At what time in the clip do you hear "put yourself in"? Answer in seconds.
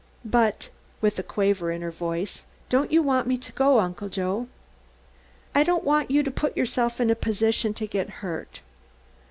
6.31-7.11